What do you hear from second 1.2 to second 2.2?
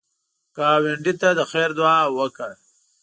ته د خیر دعا